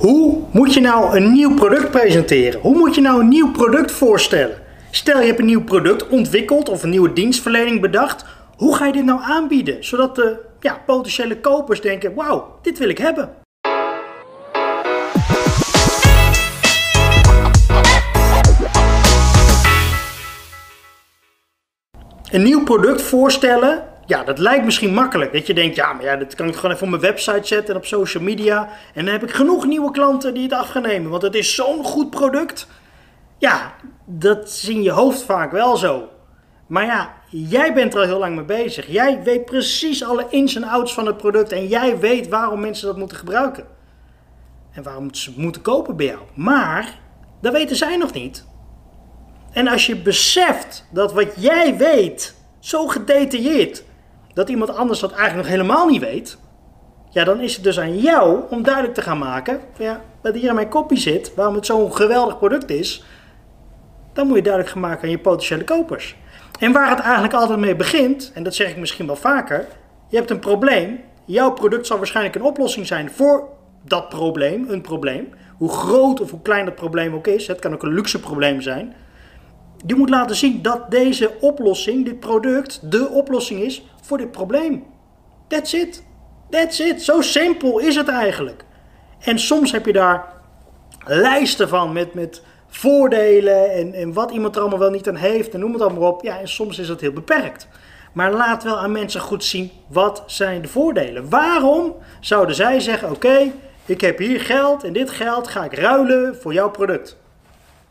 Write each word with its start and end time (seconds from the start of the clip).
Hoe 0.00 0.38
moet 0.50 0.74
je 0.74 0.80
nou 0.80 1.16
een 1.16 1.32
nieuw 1.32 1.54
product 1.54 1.90
presenteren? 1.90 2.60
Hoe 2.60 2.76
moet 2.76 2.94
je 2.94 3.00
nou 3.00 3.20
een 3.20 3.28
nieuw 3.28 3.50
product 3.50 3.92
voorstellen? 3.92 4.56
Stel 4.90 5.20
je 5.20 5.26
hebt 5.26 5.38
een 5.38 5.44
nieuw 5.46 5.64
product 5.64 6.08
ontwikkeld 6.08 6.68
of 6.68 6.82
een 6.82 6.90
nieuwe 6.90 7.12
dienstverlening 7.12 7.80
bedacht. 7.80 8.24
Hoe 8.56 8.76
ga 8.76 8.86
je 8.86 8.92
dit 8.92 9.04
nou 9.04 9.20
aanbieden? 9.22 9.84
Zodat 9.84 10.14
de 10.14 10.40
ja, 10.60 10.82
potentiële 10.86 11.40
kopers 11.40 11.80
denken, 11.80 12.14
wauw, 12.14 12.58
dit 12.62 12.78
wil 12.78 12.88
ik 12.88 12.98
hebben. 12.98 13.30
Een 22.30 22.42
nieuw 22.42 22.64
product 22.64 23.02
voorstellen, 23.02 23.84
ja, 24.10 24.24
dat 24.24 24.38
lijkt 24.38 24.64
misschien 24.64 24.94
makkelijk. 24.94 25.32
Dat 25.32 25.46
je 25.46 25.54
denkt, 25.54 25.76
ja, 25.76 25.92
maar 25.92 26.04
ja, 26.04 26.16
dat 26.16 26.34
kan 26.34 26.48
ik 26.48 26.54
gewoon 26.54 26.70
even 26.70 26.82
op 26.82 26.88
mijn 26.90 27.02
website 27.02 27.46
zetten 27.46 27.74
en 27.74 27.80
op 27.80 27.86
social 27.86 28.22
media. 28.22 28.68
En 28.94 29.04
dan 29.04 29.12
heb 29.12 29.22
ik 29.22 29.30
genoeg 29.30 29.66
nieuwe 29.66 29.90
klanten 29.90 30.34
die 30.34 30.42
het 30.42 30.52
af 30.52 30.68
gaan 30.68 30.82
nemen. 30.82 31.10
Want 31.10 31.22
het 31.22 31.34
is 31.34 31.54
zo'n 31.54 31.84
goed 31.84 32.10
product. 32.10 32.66
Ja, 33.38 33.74
dat 34.04 34.64
in 34.68 34.82
je 34.82 34.90
hoofd 34.90 35.22
vaak 35.22 35.52
wel 35.52 35.76
zo. 35.76 36.08
Maar 36.66 36.84
ja, 36.84 37.14
jij 37.28 37.74
bent 37.74 37.94
er 37.94 38.00
al 38.00 38.06
heel 38.06 38.18
lang 38.18 38.34
mee 38.36 38.44
bezig. 38.44 38.86
Jij 38.86 39.22
weet 39.22 39.44
precies 39.44 40.04
alle 40.04 40.26
ins 40.30 40.54
en 40.54 40.64
outs 40.64 40.94
van 40.94 41.06
het 41.06 41.16
product. 41.16 41.52
En 41.52 41.66
jij 41.66 41.98
weet 41.98 42.28
waarom 42.28 42.60
mensen 42.60 42.86
dat 42.86 42.96
moeten 42.96 43.16
gebruiken. 43.16 43.66
En 44.72 44.82
waarom 44.82 45.14
ze 45.14 45.32
moeten 45.36 45.62
kopen 45.62 45.96
bij 45.96 46.06
jou. 46.06 46.20
Maar, 46.34 46.98
dat 47.40 47.52
weten 47.52 47.76
zij 47.76 47.96
nog 47.96 48.12
niet. 48.12 48.46
En 49.52 49.68
als 49.68 49.86
je 49.86 49.96
beseft 49.96 50.86
dat 50.92 51.12
wat 51.12 51.32
jij 51.36 51.76
weet 51.76 52.34
zo 52.58 52.86
gedetailleerd, 52.86 53.88
dat 54.40 54.48
iemand 54.48 54.76
anders 54.76 55.00
dat 55.00 55.12
eigenlijk 55.12 55.48
nog 55.48 55.56
helemaal 55.56 55.86
niet 55.86 56.00
weet, 56.00 56.38
ja, 57.10 57.24
dan 57.24 57.40
is 57.40 57.54
het 57.54 57.64
dus 57.64 57.80
aan 57.80 57.98
jou 57.98 58.40
om 58.50 58.62
duidelijk 58.62 58.94
te 58.94 59.02
gaan 59.02 59.18
maken, 59.18 59.60
ja, 59.78 60.00
wat 60.22 60.34
hier 60.34 60.48
in 60.48 60.54
mijn 60.54 60.68
kopie 60.68 60.98
zit, 60.98 61.34
waarom 61.34 61.54
het 61.54 61.66
zo'n 61.66 61.94
geweldig 61.94 62.38
product 62.38 62.70
is, 62.70 63.04
dan 64.12 64.26
moet 64.26 64.36
je 64.36 64.42
duidelijk 64.42 64.72
gaan 64.72 64.82
maken 64.82 65.02
aan 65.02 65.10
je 65.10 65.18
potentiële 65.18 65.64
kopers. 65.64 66.16
En 66.58 66.72
waar 66.72 66.90
het 66.90 66.98
eigenlijk 66.98 67.34
altijd 67.34 67.58
mee 67.58 67.76
begint, 67.76 68.30
en 68.34 68.42
dat 68.42 68.54
zeg 68.54 68.70
ik 68.70 68.76
misschien 68.76 69.06
wel 69.06 69.16
vaker, 69.16 69.66
je 70.08 70.16
hebt 70.16 70.30
een 70.30 70.38
probleem, 70.38 71.00
jouw 71.24 71.52
product 71.52 71.86
zal 71.86 71.96
waarschijnlijk 71.96 72.36
een 72.36 72.42
oplossing 72.42 72.86
zijn 72.86 73.10
voor 73.10 73.48
dat 73.84 74.08
probleem, 74.08 74.66
een 74.68 74.80
probleem. 74.80 75.28
Hoe 75.58 75.70
groot 75.70 76.20
of 76.20 76.30
hoe 76.30 76.42
klein 76.42 76.64
dat 76.64 76.74
probleem 76.74 77.14
ook 77.14 77.26
is, 77.26 77.46
het 77.46 77.58
kan 77.58 77.72
ook 77.72 77.82
een 77.82 77.94
luxe 77.94 78.20
probleem 78.20 78.60
zijn. 78.60 78.94
Je 79.86 79.94
moet 79.94 80.10
laten 80.10 80.36
zien 80.36 80.62
dat 80.62 80.90
deze 80.90 81.30
oplossing, 81.40 82.04
dit 82.04 82.20
product, 82.20 82.90
de 82.90 83.08
oplossing 83.08 83.60
is 83.60 83.82
voor 84.10 84.18
dit 84.18 84.30
probleem. 84.30 84.84
That's 85.46 85.72
it. 85.72 86.02
That's 86.48 86.78
it. 86.78 87.02
Zo 87.02 87.20
simpel 87.20 87.78
is 87.78 87.96
het 87.96 88.08
eigenlijk. 88.08 88.64
En 89.18 89.38
soms 89.38 89.72
heb 89.72 89.86
je 89.86 89.92
daar 89.92 90.24
lijsten 91.04 91.68
van 91.68 91.92
met, 91.92 92.14
met 92.14 92.42
voordelen 92.68 93.72
en, 93.72 93.92
en 93.92 94.12
wat 94.12 94.30
iemand 94.30 94.54
er 94.54 94.60
allemaal 94.60 94.78
wel 94.78 94.90
niet 94.90 95.08
aan 95.08 95.16
heeft 95.16 95.54
en 95.54 95.60
noem 95.60 95.72
het 95.72 95.82
allemaal 95.82 96.12
op. 96.12 96.22
Ja, 96.22 96.38
en 96.38 96.48
soms 96.48 96.78
is 96.78 96.86
dat 96.86 97.00
heel 97.00 97.12
beperkt. 97.12 97.68
Maar 98.12 98.32
laat 98.32 98.62
wel 98.62 98.78
aan 98.78 98.92
mensen 98.92 99.20
goed 99.20 99.44
zien 99.44 99.70
wat 99.88 100.22
zijn 100.26 100.62
de 100.62 100.68
voordelen. 100.68 101.28
Waarom 101.28 101.94
zouden 102.20 102.54
zij 102.54 102.80
zeggen: 102.80 103.10
Oké, 103.10 103.52
ik 103.84 104.00
heb 104.00 104.18
hier 104.18 104.40
geld 104.40 104.84
en 104.84 104.92
dit 104.92 105.10
geld 105.10 105.48
ga 105.48 105.64
ik 105.64 105.74
ruilen 105.74 106.36
voor 106.36 106.52
jouw 106.52 106.70
product? 106.70 107.16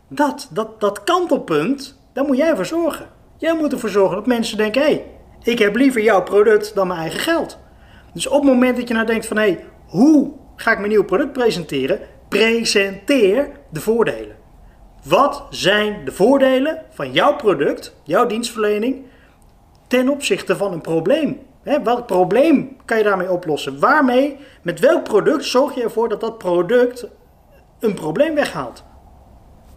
Dat, 0.07 0.47
dat, 0.51 0.79
dat 0.79 1.03
kantelpunt, 1.03 1.99
daar 2.13 2.25
moet 2.25 2.37
jij 2.37 2.55
voor 2.55 2.65
zorgen. 2.65 3.07
Jij 3.37 3.55
moet 3.55 3.71
ervoor 3.73 3.89
zorgen 3.89 4.15
dat 4.15 4.27
mensen 4.27 4.57
denken: 4.57 4.81
hé, 4.81 4.87
hey, 4.87 5.05
ik 5.43 5.59
heb 5.59 5.75
liever 5.75 6.01
jouw 6.01 6.23
product 6.23 6.75
dan 6.75 6.87
mijn 6.87 6.99
eigen 6.99 7.19
geld. 7.19 7.57
Dus 8.13 8.27
op 8.27 8.41
het 8.41 8.51
moment 8.51 8.77
dat 8.77 8.87
je 8.87 8.93
nou 8.93 9.05
denkt 9.05 9.25
van 9.25 9.37
hé, 9.37 9.43
hey, 9.43 9.65
hoe 9.87 10.31
ga 10.55 10.71
ik 10.71 10.77
mijn 10.77 10.89
nieuw 10.89 11.03
product 11.03 11.33
presenteren? 11.33 11.99
Presenteer 12.27 13.49
de 13.69 13.81
voordelen. 13.81 14.35
Wat 15.03 15.45
zijn 15.49 16.05
de 16.05 16.11
voordelen 16.11 16.81
van 16.89 17.11
jouw 17.11 17.35
product, 17.35 17.95
jouw 18.03 18.25
dienstverlening, 18.25 19.05
ten 19.87 20.09
opzichte 20.09 20.55
van 20.55 20.73
een 20.73 20.81
probleem? 20.81 21.39
He, 21.63 21.81
welk 21.81 22.05
probleem 22.05 22.77
kan 22.85 22.97
je 22.97 23.03
daarmee 23.03 23.31
oplossen? 23.31 23.79
Waarmee, 23.79 24.37
met 24.61 24.79
welk 24.79 25.03
product 25.03 25.45
zorg 25.45 25.75
je 25.75 25.83
ervoor 25.83 26.09
dat 26.09 26.21
dat 26.21 26.37
product 26.37 27.07
een 27.79 27.93
probleem 27.93 28.35
weghaalt? 28.35 28.83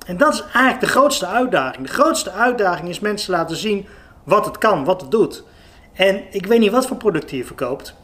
En 0.07 0.17
dat 0.17 0.33
is 0.33 0.43
eigenlijk 0.43 0.81
de 0.81 0.87
grootste 0.87 1.27
uitdaging. 1.27 1.87
De 1.87 1.93
grootste 1.93 2.31
uitdaging 2.31 2.89
is 2.89 3.01
mensen 3.01 3.33
laten 3.33 3.57
zien 3.57 3.87
wat 4.25 4.45
het 4.45 4.59
kan, 4.59 4.85
wat 4.85 5.01
het 5.01 5.11
doet. 5.11 5.45
En 5.93 6.23
ik 6.31 6.47
weet 6.47 6.61
niet 6.61 6.71
wat 6.71 6.87
voor 6.87 6.97
producten 6.97 7.37
je 7.37 7.45
verkoopt. 7.45 7.95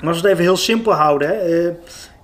Maar 0.00 0.08
als 0.08 0.20
we 0.20 0.22
het 0.22 0.32
even 0.32 0.44
heel 0.44 0.56
simpel 0.56 0.92
houden. 0.92 1.28
Hè, 1.28 1.48
uh, 1.48 1.72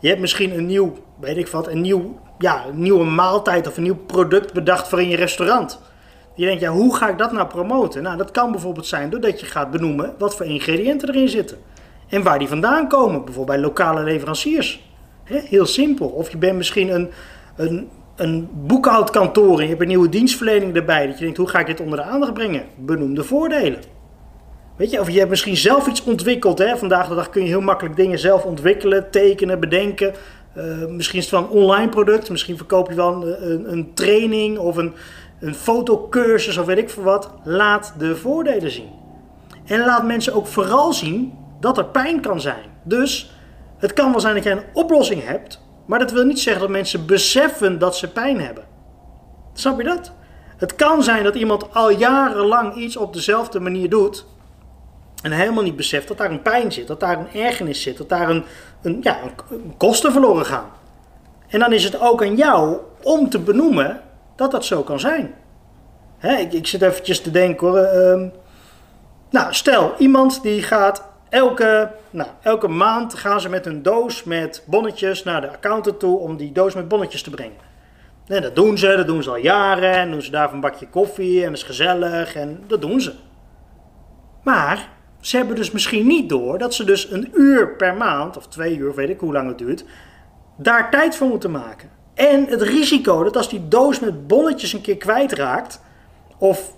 je 0.01 0.09
hebt 0.09 0.21
misschien 0.21 0.59
een 0.59 0.67
nieuw, 0.67 0.97
weet 1.21 1.37
ik 1.37 1.49
wat, 1.49 1.69
een, 1.69 1.81
nieuw, 1.81 2.19
ja, 2.39 2.65
nieuwe 2.73 3.05
maaltijd 3.05 3.67
of 3.67 3.77
een 3.77 3.83
nieuw 3.83 3.99
product 4.07 4.53
bedacht 4.53 4.89
voor 4.89 5.01
in 5.01 5.09
je 5.09 5.17
restaurant. 5.17 5.81
Je 6.35 6.45
denkt, 6.45 6.61
ja, 6.61 6.71
hoe 6.71 6.97
ga 6.97 7.09
ik 7.09 7.19
dat 7.19 7.33
nou 7.33 7.47
promoten? 7.47 8.03
Nou, 8.03 8.17
dat 8.17 8.31
kan 8.31 8.51
bijvoorbeeld 8.51 8.87
zijn 8.87 9.11
doordat 9.11 9.41
je 9.41 9.47
gaat 9.47 9.71
benoemen 9.71 10.15
wat 10.19 10.37
voor 10.37 10.47
ingrediënten 10.47 11.09
erin 11.09 11.29
zitten. 11.29 11.57
En 12.09 12.23
waar 12.23 12.39
die 12.39 12.49
vandaan 12.49 12.89
komen, 12.89 13.25
bijvoorbeeld 13.25 13.59
bij 13.59 13.67
lokale 13.67 14.03
leveranciers. 14.03 14.91
heel 15.25 15.67
simpel. 15.67 16.07
Of 16.07 16.31
je 16.31 16.39
bent 16.39 16.57
misschien 16.57 16.95
een, 16.95 17.11
een 17.57 17.89
een 18.17 18.49
boekhoudkantoor 18.53 19.57
en 19.57 19.63
je 19.63 19.69
hebt 19.69 19.81
een 19.81 19.89
nieuwe 19.89 20.09
dienstverlening 20.09 20.77
erbij. 20.77 21.07
Dat 21.07 21.19
je 21.19 21.25
denkt, 21.25 21.39
hoe 21.39 21.49
ga 21.49 21.59
ik 21.59 21.67
dit 21.67 21.81
onder 21.81 21.99
de 21.99 22.05
aandacht 22.05 22.35
brengen? 22.35 22.65
Benoem 22.77 23.15
de 23.15 23.25
voordelen. 23.25 23.81
Weet 24.77 24.91
je, 24.91 25.01
of 25.01 25.11
je 25.11 25.19
hebt 25.19 25.31
misschien 25.31 25.57
zelf 25.57 25.87
iets 25.87 26.05
ontwikkeld. 26.05 26.59
Hè? 26.59 26.77
Vandaag 26.77 27.09
de 27.09 27.15
dag 27.15 27.31
kun 27.31 27.43
je 27.43 27.49
heel 27.49 27.61
makkelijk 27.61 27.97
dingen 27.97 28.19
zelf 28.19 28.45
ontwikkelen, 28.45 29.11
tekenen, 29.11 29.61
bedenken. 29.61 30.15
Uh, 30.57 30.87
misschien 30.87 31.19
is 31.19 31.31
het 31.31 31.35
wel 31.35 31.43
een 31.43 31.63
online 31.63 31.89
product. 31.89 32.31
Misschien 32.31 32.57
verkoop 32.57 32.89
je 32.89 32.95
wel 32.95 33.27
een, 33.27 33.73
een, 33.73 33.95
training 33.95 34.59
of 34.59 34.77
een, 34.77 34.93
een 35.41 35.55
fotocursus 35.55 36.59
of 36.59 36.67
weet 36.67 36.79
ik 36.79 36.91
veel 36.91 37.03
wat. 37.03 37.31
Laat 37.45 37.95
de 37.99 38.17
voordelen 38.17 38.71
zien. 38.71 38.91
En 39.65 39.85
laat 39.85 40.05
mensen 40.05 40.35
ook 40.35 40.47
vooral 40.47 40.93
zien 40.93 41.33
dat 41.61 41.79
er 41.79 41.85
pijn 41.85 42.21
kan 42.21 42.41
zijn. 42.41 42.65
Dus 42.83 43.35
het 43.79 43.93
kan 43.93 44.11
wel 44.11 44.21
zijn 44.21 44.35
dat 44.35 44.45
jij 44.45 44.53
een 44.53 44.65
oplossing 44.73 45.25
hebt 45.25 45.65
maar 45.87 45.99
dat 45.99 46.11
wil 46.11 46.25
niet 46.25 46.41
zeggen 46.41 46.63
dat 46.63 46.71
mensen 46.71 47.07
beseffen 47.07 47.79
dat 47.79 47.97
ze 47.97 48.09
pijn 48.09 48.41
hebben. 48.41 48.65
Snap 49.53 49.79
je 49.79 49.85
dat? 49.85 50.13
Het 50.57 50.75
kan 50.75 51.03
zijn 51.03 51.25
dat 51.25 51.35
iemand 51.35 51.75
al 51.75 51.91
jarenlang 51.91 52.75
iets 52.75 52.97
op 52.97 53.13
dezelfde 53.13 53.61
manier 53.61 53.91
doet. 53.91 54.27
En 55.27 55.33
helemaal 55.33 55.63
niet 55.63 55.77
beseft 55.77 56.09
dat 56.09 56.19
daar 56.19 56.31
een 56.31 56.43
pijn 56.43 56.73
zit, 56.73 56.87
dat 56.87 57.01
daar 57.01 57.19
een 57.19 57.41
ergernis 57.41 57.83
zit, 57.83 57.97
dat 57.97 58.09
daar 58.09 58.31
een, 58.31 58.45
een, 58.83 58.99
ja, 59.03 59.19
een 59.51 59.77
kosten 59.77 60.13
verloren 60.13 60.47
gaan. 60.47 60.71
En 61.49 61.59
dan 61.59 61.73
is 61.73 61.85
het 61.85 62.01
ook 62.01 62.23
aan 62.23 62.37
jou 62.37 62.77
om 63.03 63.29
te 63.29 63.39
benoemen 63.39 64.01
dat 64.37 64.51
dat 64.51 64.65
zo 64.65 64.83
kan 64.83 65.01
zijn. 65.01 65.35
ik, 66.21 66.53
ik, 66.53 66.67
zit 66.67 66.83
eventjes 66.83 67.21
te 67.21 67.31
denken 67.31 67.67
hoor. 67.67 67.79
Ehm, 67.79 68.29
nou, 69.31 69.55
stel 69.55 69.95
iemand 69.99 70.43
die 70.43 70.63
gaat 70.63 71.05
Elke, 71.29 71.91
nou, 72.11 72.29
elke 72.43 72.69
maand 72.69 73.15
gaan 73.15 73.41
ze 73.41 73.49
met 73.49 73.67
een 73.67 73.83
doos 73.83 74.25
met 74.25 74.63
bonnetjes 74.67 75.25
naar 75.25 75.41
de 75.41 75.51
accountant 75.51 76.01
toe 76.01 76.19
om 76.19 76.37
die 76.37 76.53
doos 76.53 76.75
met 76.75 76.89
bonnetjes 76.89 77.23
te 77.23 77.31
brengen. 77.31 77.59
En 78.27 78.43
dat 78.43 78.55
doen 78.55 78.79
ze, 78.79 78.97
dat 78.97 79.07
doen 79.07 79.23
ze 79.23 79.31
al 79.31 79.37
jaren. 79.37 79.93
En 79.93 80.11
doen 80.11 80.23
ze 80.23 80.31
daar 80.31 80.53
een 80.53 80.61
bakje 80.61 80.89
koffie 80.89 81.45
en 81.45 81.53
is 81.53 81.63
gezellig 81.63 82.35
en 82.35 82.65
dat 82.67 82.81
doen 82.81 83.01
ze. 83.01 83.13
Maar 84.43 84.96
ze 85.27 85.37
hebben 85.37 85.57
dus 85.57 85.71
misschien 85.71 86.07
niet 86.07 86.29
door 86.29 86.59
dat 86.59 86.75
ze 86.75 86.85
dus 86.85 87.11
een 87.11 87.31
uur 87.35 87.69
per 87.77 87.95
maand, 87.95 88.37
of 88.37 88.47
twee 88.49 88.77
uur, 88.77 88.95
weet 88.95 89.09
ik 89.09 89.21
hoe 89.21 89.33
lang 89.33 89.49
het 89.49 89.59
duurt, 89.59 89.85
daar 90.57 90.91
tijd 90.91 91.17
voor 91.17 91.29
moeten 91.29 91.51
maken. 91.51 91.91
En 92.15 92.47
het 92.47 92.63
risico 92.63 93.23
dat 93.23 93.37
als 93.37 93.49
die 93.49 93.69
doos 93.69 94.01
met 94.01 94.27
bonnetjes 94.27 94.73
een 94.73 94.81
keer 94.81 94.97
kwijtraakt, 94.97 95.81
of 96.39 96.73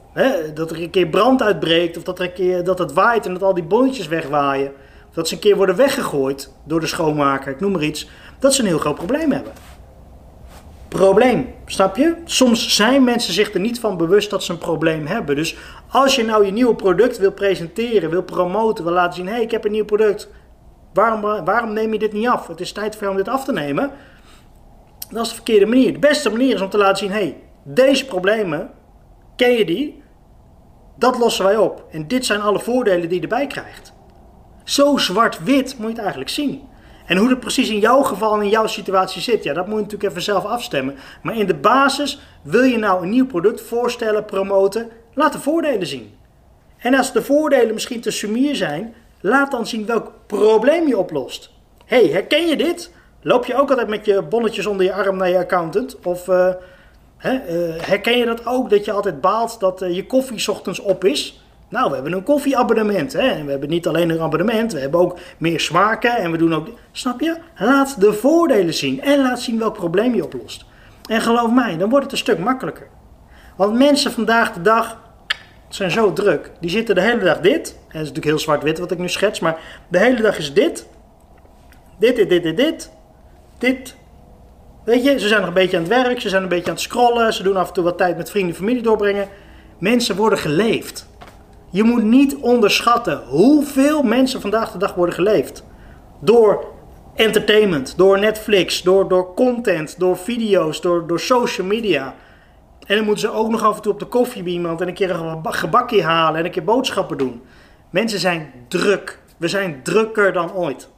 dat 0.55 0.71
er 0.71 0.83
een 0.83 0.91
keer 0.91 1.07
brand 1.07 1.43
uitbreekt, 1.43 1.97
of 1.97 2.03
dat, 2.03 2.19
er 2.19 2.25
een 2.25 2.33
keer, 2.33 2.65
dat 2.65 2.79
het 2.79 2.93
waait 2.93 3.27
en 3.27 3.33
dat 3.33 3.43
al 3.43 3.55
die 3.55 3.65
bonnetjes 3.65 4.09
wegwaaien. 4.09 4.73
Of 5.09 5.15
dat 5.15 5.29
ze 5.29 5.35
een 5.35 5.41
keer 5.41 5.57
worden 5.57 5.77
weggegooid 5.77 6.53
door 6.65 6.81
de 6.81 6.87
schoonmaker, 6.87 7.53
ik 7.53 7.61
noem 7.61 7.73
maar 7.73 7.83
iets. 7.83 8.09
Dat 8.39 8.55
ze 8.55 8.61
een 8.61 8.67
heel 8.67 8.79
groot 8.79 8.95
probleem 8.95 9.33
hebben. 9.33 9.53
Probleem, 10.89 11.55
snap 11.67 11.97
je? 11.97 12.15
Soms 12.25 12.77
zijn 12.77 13.05
mensen 13.05 13.33
zich 13.33 13.55
er 13.55 13.61
niet 13.61 13.81
van 13.81 13.97
bewust 13.97 14.31
dat 14.31 14.43
ze 14.43 14.53
een 14.53 14.59
probleem 14.59 15.07
hebben. 15.07 15.37
Dus 15.37 15.57
als 15.89 16.15
je 16.15 16.25
nou 16.25 16.45
je 16.45 16.53
nieuwe 16.53 16.75
product 16.75 17.19
wil 17.19 17.33
presenteren, 17.33 18.11
wil 18.11 18.23
promoten, 18.23 18.85
wil 18.85 18.93
laten 18.93 19.15
zien: 19.15 19.27
hé, 19.27 19.33
hey, 19.33 19.43
ik 19.43 19.51
heb 19.51 19.65
een 19.65 19.73
nieuw 19.73 19.85
product. 19.85 20.29
Waarom, 20.93 21.45
waarom 21.45 21.73
neem 21.73 21.93
je 21.93 21.99
dit 21.99 22.13
niet 22.13 22.29
af? 22.29 22.47
Het 22.47 22.61
is 22.61 22.73
tijd 22.73 22.95
voor 22.95 23.03
jou 23.03 23.17
om 23.17 23.25
dit 23.25 23.33
af 23.33 23.45
te 23.45 23.53
nemen. 23.53 23.91
Dat 25.11 25.23
is 25.23 25.29
de 25.29 25.35
verkeerde 25.35 25.67
manier. 25.67 25.93
De 25.93 25.99
beste 25.99 26.31
manier 26.31 26.55
is 26.55 26.61
om 26.61 26.71
te 26.71 26.79
laten 26.79 26.97
zien: 26.97 27.11
hé, 27.11 27.19
hey, 27.19 27.37
deze 27.63 28.07
problemen, 28.07 28.71
ken 29.37 29.53
je 29.53 29.65
die? 29.65 30.03
Dat 30.97 31.19
lossen 31.19 31.45
wij 31.45 31.57
op. 31.57 31.85
En 31.91 32.09
dit 32.09 32.27
zijn 32.27 32.41
alle 32.41 32.61
voordelen 32.61 33.09
die 33.09 33.17
je 33.17 33.23
erbij 33.23 33.47
krijgt. 33.47 33.93
Zo 34.65 34.97
zwart-wit 34.97 35.75
moet 35.77 35.87
je 35.87 35.93
het 35.93 35.99
eigenlijk 35.99 36.31
zien. 36.31 36.69
En 37.09 37.17
hoe 37.17 37.29
het 37.29 37.41
precies 37.41 37.69
in 37.69 37.79
jouw 37.79 38.03
geval 38.03 38.35
en 38.35 38.43
in 38.43 38.49
jouw 38.49 38.67
situatie 38.67 39.23
zit, 39.23 39.45
ja, 39.45 39.53
dat 39.53 39.67
moet 39.67 39.77
je 39.77 39.83
natuurlijk 39.83 40.11
even 40.11 40.23
zelf 40.23 40.45
afstemmen. 40.45 40.95
Maar 41.23 41.37
in 41.37 41.47
de 41.47 41.55
basis, 41.55 42.21
wil 42.43 42.63
je 42.63 42.79
nou 42.79 43.03
een 43.03 43.11
nieuw 43.11 43.27
product 43.27 43.61
voorstellen, 43.61 44.25
promoten, 44.25 44.89
laat 45.15 45.33
de 45.33 45.39
voordelen 45.39 45.87
zien. 45.87 46.15
En 46.79 46.95
als 46.95 47.13
de 47.13 47.23
voordelen 47.23 47.75
misschien 47.75 48.01
te 48.01 48.11
sumier 48.11 48.57
zijn, 48.57 48.95
laat 49.21 49.51
dan 49.51 49.67
zien 49.67 49.87
welk 49.87 50.13
probleem 50.27 50.89
je 50.89 50.99
oplost. 50.99 51.51
hey, 51.85 52.07
herken 52.07 52.47
je 52.47 52.57
dit? 52.57 52.93
Loop 53.21 53.47
je 53.47 53.55
ook 53.55 53.71
altijd 53.71 53.89
met 53.89 54.05
je 54.05 54.23
bonnetjes 54.23 54.67
onder 54.67 54.87
je 54.87 54.93
arm 54.93 55.17
naar 55.17 55.29
je 55.29 55.39
accountant? 55.39 55.97
Of 56.03 56.27
uh, 56.27 56.49
hè, 57.17 57.33
uh, 57.33 57.83
herken 57.83 58.19
je 58.19 58.25
dat 58.25 58.47
ook, 58.47 58.71
dat 58.71 58.85
je 58.85 58.93
altijd 58.93 59.21
baalt 59.21 59.61
dat 59.61 59.83
uh, 59.83 59.95
je 59.95 60.07
koffie 60.07 60.51
ochtends 60.51 60.79
op 60.79 61.05
is? 61.05 61.43
Nou, 61.69 61.89
we 61.89 61.95
hebben 61.95 62.13
een 62.13 62.23
koffieabonnement. 62.23 63.13
Hè? 63.13 63.29
En 63.29 63.45
we 63.45 63.51
hebben 63.51 63.69
niet 63.69 63.87
alleen 63.87 64.11
een 64.11 64.21
abonnement, 64.21 64.73
we 64.73 64.81
hebben 64.81 65.01
ook 65.01 65.19
meer 65.39 65.61
smaken. 65.61 66.17
En 66.17 66.31
we 66.31 66.37
doen 66.37 66.55
ook. 66.55 66.69
Snap 66.93 67.21
je? 67.21 67.37
Laat 67.59 68.01
de 68.01 68.13
voordelen 68.13 68.75
zien. 68.75 69.01
En 69.01 69.23
laat 69.23 69.41
zien 69.41 69.59
welk 69.59 69.75
probleem 69.75 70.15
je 70.15 70.25
oplost. 70.25 70.65
En 71.09 71.21
geloof 71.21 71.51
mij, 71.51 71.77
dan 71.77 71.89
wordt 71.89 72.05
het 72.05 72.13
een 72.13 72.19
stuk 72.19 72.39
makkelijker. 72.39 72.89
Want 73.57 73.75
mensen 73.75 74.13
vandaag 74.13 74.53
de 74.53 74.63
dag 74.63 74.99
zijn 75.69 75.91
zo 75.91 76.13
druk. 76.13 76.51
Die 76.61 76.71
zitten 76.71 76.95
de 76.95 77.01
hele 77.01 77.25
dag 77.25 77.41
dit. 77.41 77.69
En 77.71 77.79
dat 77.79 77.93
is 77.93 77.99
natuurlijk 77.99 78.25
heel 78.25 78.39
zwart-wit 78.39 78.79
wat 78.79 78.91
ik 78.91 78.99
nu 78.99 79.09
schets. 79.09 79.41
Maar 79.41 79.59
de 79.89 79.99
hele 79.99 80.21
dag 80.21 80.39
is 80.39 80.55
dit. 80.55 80.87
Dit, 81.99 82.17
dit, 82.17 82.29
dit, 82.29 82.43
dit, 82.43 82.57
dit. 82.57 82.91
Dit. 83.59 83.95
Weet 84.85 85.05
je, 85.05 85.19
ze 85.19 85.29
zijn 85.29 85.41
nog 85.41 85.49
een 85.49 85.55
beetje 85.55 85.77
aan 85.77 85.83
het 85.83 85.93
werk. 85.93 86.21
Ze 86.21 86.29
zijn 86.29 86.43
een 86.43 86.49
beetje 86.49 86.67
aan 86.67 86.73
het 86.73 86.81
scrollen. 86.81 87.35
Ze 87.35 87.43
doen 87.43 87.57
af 87.57 87.69
en 87.69 87.75
toe 87.75 87.85
wat 87.85 87.99
tijd 87.99 88.17
met 88.17 88.31
vrienden 88.31 88.51
en 88.51 88.59
familie 88.59 88.83
doorbrengen. 88.83 89.29
Mensen 89.79 90.17
worden 90.17 90.39
geleefd. 90.39 91.08
Je 91.71 91.83
moet 91.83 92.03
niet 92.03 92.37
onderschatten 92.37 93.23
hoeveel 93.27 94.03
mensen 94.03 94.41
vandaag 94.41 94.73
de 94.73 94.79
dag 94.79 94.95
worden 94.95 95.15
geleefd. 95.15 95.65
Door 96.21 96.67
entertainment, 97.15 97.95
door 97.97 98.19
Netflix, 98.19 98.83
door, 98.83 99.09
door 99.09 99.35
content, 99.35 99.99
door 99.99 100.17
video's, 100.17 100.81
door, 100.81 101.07
door 101.07 101.21
social 101.21 101.67
media. 101.67 102.15
En 102.87 102.97
dan 102.97 103.05
moeten 103.05 103.29
ze 103.29 103.37
ook 103.37 103.51
nog 103.51 103.63
af 103.63 103.77
en 103.77 103.83
toe 103.83 103.93
op 103.93 103.99
de 103.99 104.07
koffie 104.07 104.43
bij 104.43 104.53
iemand 104.53 104.81
en 104.81 104.89
een 104.89 104.95
keer 104.95 105.11
een 105.11 105.55
gebakje 105.55 106.03
halen 106.03 106.39
en 106.39 106.45
een 106.45 106.51
keer 106.51 106.65
boodschappen 106.65 107.19
doen. 107.19 107.43
Mensen 107.91 108.19
zijn 108.19 108.53
druk. 108.69 109.21
We 109.37 109.49
zijn 109.49 109.81
drukker 109.83 110.33
dan 110.33 110.53
ooit. 110.53 110.89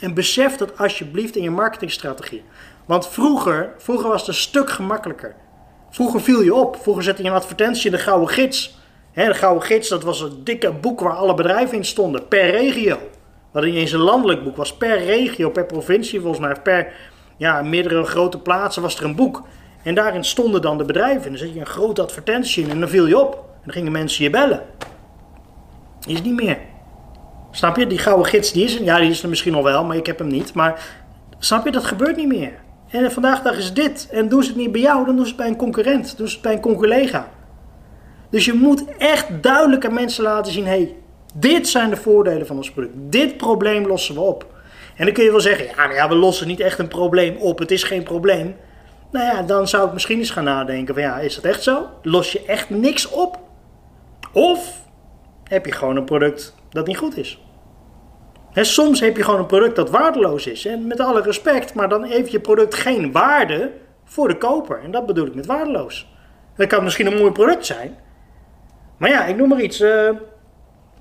En 0.00 0.14
besef 0.14 0.56
dat 0.56 0.78
alsjeblieft 0.78 1.36
in 1.36 1.42
je 1.42 1.50
marketingstrategie. 1.50 2.42
Want 2.84 3.08
vroeger, 3.08 3.74
vroeger 3.78 4.08
was 4.08 4.20
het 4.20 4.28
een 4.28 4.34
stuk 4.34 4.70
gemakkelijker. 4.70 5.34
Vroeger 5.90 6.20
viel 6.20 6.42
je 6.42 6.54
op. 6.54 6.76
Vroeger 6.82 7.02
zette 7.02 7.22
je 7.22 7.28
een 7.28 7.34
advertentie 7.34 7.90
in 7.90 7.96
de 7.96 8.02
Gouden 8.02 8.28
Gids. 8.28 8.78
De 9.24 9.34
Gouden 9.34 9.62
Gids, 9.62 9.88
dat 9.88 10.02
was 10.02 10.20
een 10.20 10.40
dikke 10.44 10.72
boek 10.72 11.00
waar 11.00 11.12
alle 11.12 11.34
bedrijven 11.34 11.76
in 11.76 11.84
stonden. 11.84 12.28
Per 12.28 12.50
regio. 12.50 12.98
Wat 13.52 13.64
niet 13.64 13.74
eens 13.74 13.92
een 13.92 14.00
landelijk 14.00 14.44
boek 14.44 14.56
was. 14.56 14.76
Per 14.76 15.04
regio, 15.04 15.50
per 15.50 15.66
provincie 15.66 16.20
volgens 16.20 16.40
mij. 16.40 16.54
Per 16.62 16.92
ja, 17.36 17.62
meerdere 17.62 18.04
grote 18.04 18.38
plaatsen 18.38 18.82
was 18.82 18.98
er 18.98 19.04
een 19.04 19.14
boek. 19.14 19.42
En 19.82 19.94
daarin 19.94 20.24
stonden 20.24 20.62
dan 20.62 20.78
de 20.78 20.84
bedrijven. 20.84 21.22
En 21.22 21.28
dan 21.28 21.38
zet 21.38 21.54
je 21.54 21.60
een 21.60 21.66
grote 21.66 22.02
advertentie 22.02 22.64
in 22.64 22.70
en 22.70 22.80
dan 22.80 22.88
viel 22.88 23.06
je 23.06 23.20
op. 23.20 23.32
En 23.34 23.60
dan 23.64 23.72
gingen 23.72 23.92
mensen 23.92 24.24
je 24.24 24.30
bellen. 24.30 24.62
Is 26.06 26.22
niet 26.22 26.34
meer. 26.34 26.58
Snap 27.50 27.76
je? 27.76 27.86
Die 27.86 27.98
gouden 27.98 28.26
gids, 28.26 28.52
die 28.52 28.64
is 28.64 28.76
er. 28.76 28.84
Ja, 28.84 28.98
die 28.98 29.10
is 29.10 29.22
er 29.22 29.28
misschien 29.28 29.54
al 29.54 29.62
wel, 29.62 29.84
maar 29.84 29.96
ik 29.96 30.06
heb 30.06 30.18
hem 30.18 30.28
niet. 30.28 30.54
Maar 30.54 30.86
snap 31.38 31.64
je, 31.64 31.70
dat 31.70 31.84
gebeurt 31.84 32.16
niet 32.16 32.28
meer. 32.28 32.52
En 32.88 33.12
vandaag 33.12 33.42
dag 33.42 33.56
is 33.56 33.72
dit. 33.72 34.08
En 34.10 34.28
doen 34.28 34.42
ze 34.42 34.48
het 34.48 34.58
niet 34.58 34.72
bij 34.72 34.80
jou, 34.80 35.06
dan 35.06 35.16
doen 35.16 35.24
ze 35.24 35.30
het 35.30 35.40
bij 35.40 35.48
een 35.48 35.56
concurrent. 35.56 36.16
Doen 36.16 36.28
ze 36.28 36.34
het 36.34 36.42
bij 36.42 36.52
een 36.52 36.60
conculega. 36.60 37.28
Dus 38.30 38.44
je 38.44 38.52
moet 38.52 38.84
echt 38.98 39.42
duidelijk 39.42 39.86
aan 39.86 39.94
mensen 39.94 40.22
laten 40.22 40.52
zien: 40.52 40.66
hey, 40.66 40.94
dit 41.34 41.68
zijn 41.68 41.90
de 41.90 41.96
voordelen 41.96 42.46
van 42.46 42.56
ons 42.56 42.70
product. 42.70 42.94
Dit 42.96 43.36
probleem 43.36 43.86
lossen 43.86 44.14
we 44.14 44.20
op. 44.20 44.46
En 44.96 45.04
dan 45.04 45.14
kun 45.14 45.24
je 45.24 45.30
wel 45.30 45.40
zeggen: 45.40 45.66
ja, 45.76 45.92
ja, 45.92 46.08
we 46.08 46.14
lossen 46.14 46.46
niet 46.46 46.60
echt 46.60 46.78
een 46.78 46.88
probleem 46.88 47.36
op. 47.36 47.58
Het 47.58 47.70
is 47.70 47.82
geen 47.82 48.02
probleem. 48.02 48.56
Nou 49.10 49.24
ja, 49.24 49.42
dan 49.42 49.68
zou 49.68 49.86
ik 49.86 49.92
misschien 49.92 50.18
eens 50.18 50.30
gaan 50.30 50.44
nadenken: 50.44 50.94
van 50.94 51.02
ja, 51.02 51.18
is 51.18 51.34
dat 51.34 51.44
echt 51.44 51.62
zo? 51.62 51.86
Los 52.02 52.32
je 52.32 52.44
echt 52.44 52.70
niks 52.70 53.08
op? 53.08 53.38
Of 54.32 54.84
heb 55.44 55.66
je 55.66 55.72
gewoon 55.72 55.96
een 55.96 56.04
product 56.04 56.54
dat 56.70 56.86
niet 56.86 56.98
goed 56.98 57.16
is? 57.16 57.40
soms 58.52 59.00
heb 59.00 59.16
je 59.16 59.22
gewoon 59.22 59.40
een 59.40 59.46
product 59.46 59.76
dat 59.76 59.90
waardeloos 59.90 60.46
is. 60.46 60.66
En 60.66 60.86
met 60.86 61.00
alle 61.00 61.22
respect, 61.22 61.74
maar 61.74 61.88
dan 61.88 62.04
heeft 62.04 62.30
je 62.30 62.40
product 62.40 62.74
geen 62.74 63.12
waarde 63.12 63.72
voor 64.04 64.28
de 64.28 64.38
koper. 64.38 64.80
En 64.84 64.90
dat 64.90 65.06
bedoel 65.06 65.26
ik 65.26 65.34
met 65.34 65.46
waardeloos. 65.46 66.08
Dat 66.56 66.66
kan 66.66 66.84
misschien 66.84 67.06
een 67.06 67.18
mooi 67.18 67.32
product 67.32 67.66
zijn. 67.66 67.96
Maar 68.96 69.10
ja, 69.10 69.24
ik 69.24 69.36
noem 69.36 69.48
maar 69.48 69.60
iets. 69.60 69.80
Uh, 69.80 70.10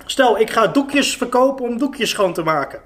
stel, 0.06 0.40
ik 0.40 0.50
ga 0.50 0.68
doekjes 0.68 1.18
verkopen 1.18 1.66
om 1.66 1.78
doekjes 1.78 2.10
schoon 2.10 2.34
te 2.34 2.44
maken. 2.44 2.80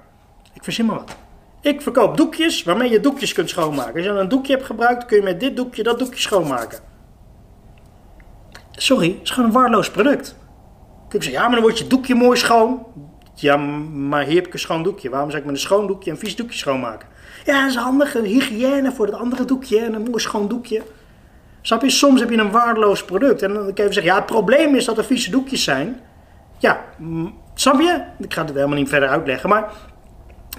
Ik 0.52 0.64
verzin 0.64 0.86
maar 0.86 0.96
wat. 0.96 1.16
Ik 1.60 1.82
verkoop 1.82 2.16
doekjes 2.16 2.62
waarmee 2.62 2.90
je 2.90 3.00
doekjes 3.00 3.32
kunt 3.32 3.48
schoonmaken. 3.48 3.94
Als 3.94 4.04
je 4.04 4.10
een 4.10 4.28
doekje 4.28 4.52
hebt 4.52 4.64
gebruikt, 4.64 5.04
kun 5.04 5.16
je 5.16 5.22
met 5.22 5.40
dit 5.40 5.56
doekje 5.56 5.82
dat 5.82 5.98
doekje 5.98 6.20
schoonmaken. 6.20 6.78
Sorry, 8.72 9.08
het 9.08 9.22
is 9.22 9.30
gewoon 9.30 9.48
een 9.48 9.54
waardeloos 9.54 9.90
product. 9.90 10.36
Kun 11.08 11.18
je 11.18 11.24
zeggen, 11.24 11.32
ja, 11.32 11.42
maar 11.42 11.54
dan 11.54 11.62
wordt 11.62 11.78
je 11.78 11.86
doekje 11.86 12.14
mooi 12.14 12.38
schoon. 12.38 12.86
Ja, 13.34 13.56
maar 13.56 14.24
hier 14.24 14.34
heb 14.34 14.46
ik 14.46 14.52
een 14.52 14.58
schoon 14.58 14.82
doekje. 14.82 15.10
Waarom 15.10 15.30
zou 15.30 15.40
ik 15.40 15.46
met 15.46 15.56
een 15.56 15.60
schoon 15.60 15.86
doekje 15.86 16.10
een 16.10 16.18
vies 16.18 16.36
doekje 16.36 16.58
schoonmaken? 16.58 17.08
Ja, 17.44 17.60
dat 17.60 17.70
is 17.70 17.76
handig. 17.76 18.12
Hygiëne 18.12 18.92
voor 18.92 19.06
het 19.06 19.14
andere 19.14 19.44
doekje 19.44 19.78
en 19.78 19.94
een 19.94 20.02
mooi 20.02 20.20
schoon 20.20 20.48
doekje. 20.48 20.82
Snap 21.60 21.82
je? 21.82 21.90
Soms 21.90 22.20
heb 22.20 22.30
je 22.30 22.38
een 22.38 22.50
waardeloos 22.50 23.04
product. 23.04 23.42
En 23.42 23.54
dan 23.54 23.62
kan 23.62 23.72
je 23.74 23.80
even 23.82 23.94
zeggen, 23.94 24.12
ja, 24.12 24.18
het 24.18 24.26
probleem 24.26 24.74
is 24.74 24.84
dat 24.84 24.98
er 24.98 25.04
vieze 25.04 25.30
doekjes 25.30 25.64
zijn. 25.64 26.00
Ja, 26.58 26.80
snap 27.54 27.80
je? 27.80 28.02
Ik 28.18 28.34
ga 28.34 28.44
het 28.44 28.54
helemaal 28.54 28.76
niet 28.76 28.88
verder 28.88 29.08
uitleggen. 29.08 29.48
Maar 29.48 29.72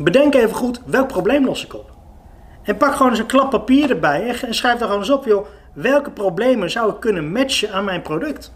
bedenk 0.02 0.34
even 0.34 0.56
goed, 0.56 0.82
welk 0.86 1.08
probleem 1.08 1.46
los 1.46 1.66
ik 1.66 1.74
op? 1.74 1.92
En 2.64 2.78
pak 2.78 2.96
gewoon 2.96 3.12
eens 3.12 3.20
een 3.20 3.26
klap 3.26 3.50
papier 3.50 3.90
erbij 3.90 4.36
en 4.42 4.54
schrijf 4.54 4.78
daar 4.78 4.88
gewoon 4.88 5.04
eens 5.04 5.12
op, 5.12 5.26
joh. 5.26 5.46
Welke 5.74 6.12
problemen 6.12 6.72
zou 6.72 6.92
ik 6.92 7.00
kunnen 7.00 7.32
matchen 7.32 7.72
aan 7.74 7.86
mijn 7.86 8.02
product? 8.02 8.54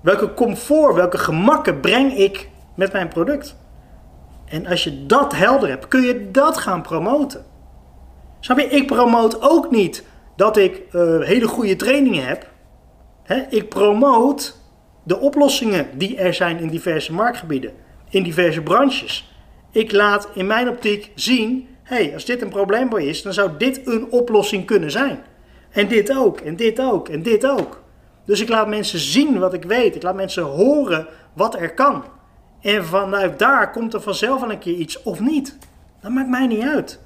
Welke 0.00 0.34
comfort, 0.34 0.94
welke 0.94 1.18
gemakken 1.18 1.80
breng 1.80 2.16
ik 2.16 2.50
met 2.74 2.92
mijn 2.92 3.08
product. 3.08 3.56
En 4.44 4.66
als 4.66 4.84
je 4.84 5.06
dat 5.06 5.36
helder 5.36 5.68
hebt, 5.68 5.88
kun 5.88 6.02
je 6.02 6.30
dat 6.30 6.58
gaan 6.58 6.82
promoten. 6.82 7.44
Snap 8.40 8.58
je? 8.58 8.66
Ik 8.66 8.86
promoot 8.86 9.42
ook 9.42 9.70
niet 9.70 10.04
dat 10.40 10.56
ik 10.56 10.82
uh, 10.92 11.20
hele 11.20 11.46
goede 11.46 11.76
trainingen 11.76 12.26
heb. 12.26 12.50
ik 13.50 13.68
promoot 13.68 14.56
de 15.02 15.18
oplossingen 15.18 15.88
die 15.94 16.16
er 16.16 16.34
zijn 16.34 16.58
in 16.58 16.68
diverse 16.68 17.12
marktgebieden, 17.12 17.72
in 18.08 18.22
diverse 18.22 18.62
branches. 18.62 19.34
Ik 19.72 19.92
laat 19.92 20.28
in 20.34 20.46
mijn 20.46 20.68
optiek 20.68 21.12
zien, 21.14 21.68
hey, 21.82 22.14
als 22.14 22.24
dit 22.24 22.42
een 22.42 22.48
probleem 22.48 22.96
is, 22.96 23.22
dan 23.22 23.32
zou 23.32 23.50
dit 23.58 23.86
een 23.86 24.10
oplossing 24.10 24.66
kunnen 24.66 24.90
zijn. 24.90 25.18
En 25.70 25.88
dit 25.88 26.16
ook, 26.16 26.40
en 26.40 26.56
dit 26.56 26.80
ook, 26.80 27.08
en 27.08 27.22
dit 27.22 27.46
ook. 27.46 27.82
Dus 28.24 28.40
ik 28.40 28.48
laat 28.48 28.68
mensen 28.68 28.98
zien 28.98 29.38
wat 29.38 29.54
ik 29.54 29.64
weet. 29.64 29.94
Ik 29.94 30.02
laat 30.02 30.14
mensen 30.14 30.42
horen 30.42 31.06
wat 31.32 31.54
er 31.54 31.74
kan. 31.74 32.04
En 32.60 32.84
vanuit 32.84 33.38
daar 33.38 33.70
komt 33.70 33.94
er 33.94 34.00
vanzelf 34.00 34.42
een 34.42 34.58
keer 34.58 34.74
iets 34.74 35.02
of 35.02 35.20
niet. 35.20 35.58
Dat 36.00 36.10
maakt 36.10 36.28
mij 36.28 36.46
niet 36.46 36.62
uit. 36.62 37.00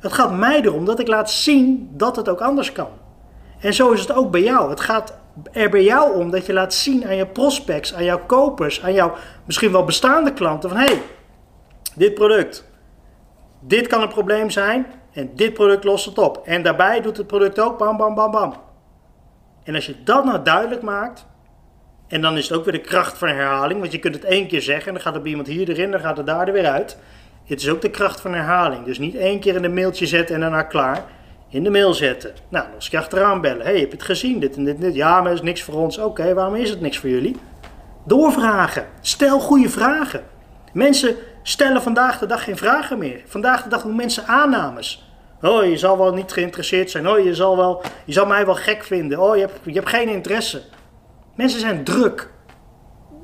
Het 0.00 0.12
gaat 0.12 0.32
mij 0.32 0.60
erom 0.60 0.84
dat 0.84 1.00
ik 1.00 1.08
laat 1.08 1.30
zien 1.30 1.90
dat 1.92 2.16
het 2.16 2.28
ook 2.28 2.40
anders 2.40 2.72
kan. 2.72 2.88
En 3.60 3.74
zo 3.74 3.90
is 3.90 4.00
het 4.00 4.12
ook 4.12 4.30
bij 4.30 4.42
jou. 4.42 4.70
Het 4.70 4.80
gaat 4.80 5.18
er 5.52 5.70
bij 5.70 5.82
jou 5.82 6.14
om 6.14 6.30
dat 6.30 6.46
je 6.46 6.52
laat 6.52 6.74
zien 6.74 7.06
aan 7.06 7.16
je 7.16 7.26
prospects, 7.26 7.94
aan 7.94 8.04
jouw 8.04 8.20
kopers, 8.26 8.82
aan 8.82 8.92
jouw 8.92 9.14
misschien 9.44 9.72
wel 9.72 9.84
bestaande 9.84 10.32
klanten 10.32 10.68
van 10.68 10.78
hé, 10.78 10.84
hey, 10.84 11.02
dit 11.94 12.14
product, 12.14 12.68
dit 13.60 13.86
kan 13.86 14.02
een 14.02 14.08
probleem 14.08 14.50
zijn 14.50 14.86
en 15.12 15.30
dit 15.34 15.52
product 15.52 15.84
lost 15.84 16.04
het 16.04 16.18
op. 16.18 16.42
En 16.44 16.62
daarbij 16.62 17.00
doet 17.00 17.16
het 17.16 17.26
product 17.26 17.60
ook 17.60 17.78
bam, 17.78 17.96
bam, 17.96 18.14
bam, 18.14 18.30
bam. 18.30 18.54
En 19.64 19.74
als 19.74 19.86
je 19.86 20.02
dat 20.04 20.24
nou 20.24 20.42
duidelijk 20.42 20.82
maakt, 20.82 21.26
en 22.08 22.20
dan 22.20 22.36
is 22.36 22.48
het 22.48 22.58
ook 22.58 22.64
weer 22.64 22.72
de 22.72 22.80
kracht 22.80 23.18
van 23.18 23.28
herhaling, 23.28 23.80
want 23.80 23.92
je 23.92 23.98
kunt 23.98 24.14
het 24.14 24.24
één 24.24 24.46
keer 24.46 24.62
zeggen 24.62 24.86
en 24.86 24.92
dan 24.92 25.02
gaat 25.02 25.14
er 25.14 25.20
bij 25.20 25.30
iemand 25.30 25.48
hier 25.48 25.68
erin, 25.68 25.90
dan 25.90 26.00
gaat 26.00 26.16
het 26.16 26.26
daar 26.26 26.46
er 26.46 26.52
weer 26.52 26.66
uit. 26.66 26.98
Het 27.48 27.60
is 27.60 27.68
ook 27.68 27.80
de 27.80 27.90
kracht 27.90 28.20
van 28.20 28.34
herhaling. 28.34 28.84
Dus 28.84 28.98
niet 28.98 29.14
één 29.14 29.40
keer 29.40 29.54
in 29.54 29.64
een 29.64 29.74
mailtje 29.74 30.06
zetten 30.06 30.34
en 30.34 30.40
daarna 30.40 30.62
klaar. 30.62 31.04
In 31.48 31.64
de 31.64 31.70
mail 31.70 31.94
zetten. 31.94 32.32
Nou, 32.48 32.66
dan 32.70 32.80
je 32.90 32.98
achteraan 32.98 33.40
bellen. 33.40 33.66
hey, 33.66 33.78
heb 33.78 33.90
je 33.90 33.96
het 33.96 34.02
gezien? 34.02 34.40
Dit 34.40 34.56
en 34.56 34.64
dit 34.64 34.74
en 34.74 34.80
dit. 34.80 34.94
Ja, 34.94 35.20
maar 35.20 35.32
is 35.32 35.42
niks 35.42 35.62
voor 35.62 35.74
ons. 35.74 35.98
Oké, 35.98 36.34
waarom 36.34 36.54
is 36.54 36.70
het 36.70 36.80
niks 36.80 36.98
voor 36.98 37.08
jullie? 37.08 37.36
Doorvragen. 38.04 38.86
Stel 39.00 39.40
goede 39.40 39.68
vragen. 39.68 40.22
Mensen 40.72 41.16
stellen 41.42 41.82
vandaag 41.82 42.18
de 42.18 42.26
dag 42.26 42.44
geen 42.44 42.56
vragen 42.56 42.98
meer. 42.98 43.22
Vandaag 43.26 43.62
de 43.62 43.68
dag 43.68 43.82
doen 43.82 43.96
mensen 43.96 44.26
aannames. 44.26 45.12
Oh, 45.42 45.64
je 45.64 45.76
zal 45.76 45.98
wel 45.98 46.12
niet 46.12 46.32
geïnteresseerd 46.32 46.90
zijn. 46.90 47.08
Oh, 47.08 47.24
je 47.24 47.34
zal, 47.34 47.56
wel, 47.56 47.82
je 48.04 48.12
zal 48.12 48.26
mij 48.26 48.46
wel 48.46 48.54
gek 48.54 48.84
vinden. 48.84 49.18
Oh, 49.18 49.34
je 49.36 49.40
hebt, 49.40 49.58
je 49.62 49.72
hebt 49.72 49.88
geen 49.88 50.08
interesse. 50.08 50.62
Mensen 51.34 51.60
zijn 51.60 51.84
druk. 51.84 52.30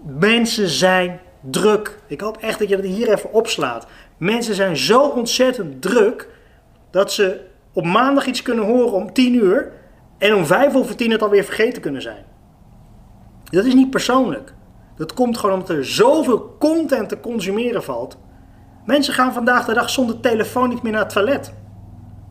Mensen 0.04 0.68
zijn 0.68 1.20
druk. 1.50 1.98
Ik 2.06 2.20
hoop 2.20 2.36
echt 2.36 2.58
dat 2.58 2.68
je 2.68 2.76
dat 2.76 2.84
hier 2.84 3.12
even 3.12 3.32
opslaat. 3.32 3.86
Mensen 4.16 4.54
zijn 4.54 4.76
zo 4.76 5.00
ontzettend 5.02 5.82
druk 5.82 6.28
dat 6.90 7.12
ze 7.12 7.40
op 7.72 7.84
maandag 7.84 8.26
iets 8.26 8.42
kunnen 8.42 8.64
horen 8.64 8.92
om 8.92 9.12
10 9.12 9.34
uur 9.34 9.72
en 10.18 10.34
om 10.34 10.46
5 10.46 10.74
over 10.74 10.96
10 10.96 11.10
het 11.10 11.22
alweer 11.22 11.44
vergeten 11.44 11.82
kunnen 11.82 12.02
zijn. 12.02 12.24
Dat 13.50 13.64
is 13.64 13.74
niet 13.74 13.90
persoonlijk. 13.90 14.54
Dat 14.96 15.14
komt 15.14 15.38
gewoon 15.38 15.54
omdat 15.54 15.76
er 15.76 15.86
zoveel 15.86 16.56
content 16.58 17.08
te 17.08 17.20
consumeren 17.20 17.82
valt. 17.82 18.16
Mensen 18.84 19.14
gaan 19.14 19.32
vandaag 19.32 19.64
de 19.64 19.74
dag 19.74 19.90
zonder 19.90 20.20
telefoon 20.20 20.68
niet 20.68 20.82
meer 20.82 20.92
naar 20.92 21.00
het 21.00 21.12
toilet. 21.12 21.52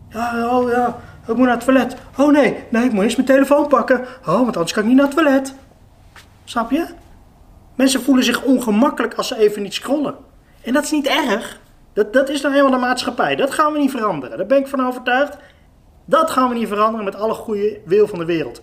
Ja, 0.10 0.58
oh 0.58 0.70
ja, 0.70 1.00
ik 1.28 1.36
moet 1.36 1.46
naar 1.46 1.56
het 1.56 1.66
toilet. 1.66 1.96
Oh 2.18 2.32
nee, 2.32 2.64
nee, 2.70 2.84
ik 2.84 2.92
moet 2.92 3.04
eens 3.04 3.16
mijn 3.16 3.28
telefoon 3.28 3.68
pakken. 3.68 4.00
Oh, 4.00 4.26
want 4.26 4.56
anders 4.56 4.74
kan 4.74 4.84
ik 4.84 4.90
niet 4.90 4.98
naar 4.98 5.06
het 5.06 5.16
toilet. 5.16 5.56
Snap 6.44 6.72
je? 6.72 6.86
Mensen 7.76 8.02
voelen 8.02 8.24
zich 8.24 8.44
ongemakkelijk 8.44 9.14
als 9.14 9.28
ze 9.28 9.38
even 9.38 9.62
niet 9.62 9.74
scrollen. 9.74 10.16
En 10.62 10.74
dat 10.74 10.84
is 10.84 10.92
niet 10.92 11.08
erg. 11.08 11.60
Dat, 11.94 12.14
dat 12.14 12.30
is 12.30 12.42
nou 12.42 12.54
helemaal 12.54 12.80
de 12.80 12.86
maatschappij. 12.86 13.36
Dat 13.36 13.52
gaan 13.52 13.74
we 13.74 13.80
niet 13.80 13.92
veranderen. 13.92 14.38
Daar 14.38 14.48
ben 14.48 14.58
ik 14.58 14.68
van 14.68 14.88
overtuigd. 14.88 15.38
Dat 16.06 16.32
gaan 16.32 16.50
we 16.50 16.56
niet 16.56 16.68
veranderen 16.68 17.06
met 17.06 17.16
alle 17.16 17.34
goede 17.34 17.80
wil 17.86 18.08
van 18.08 18.20
de 18.20 18.26
wereld. 18.26 18.62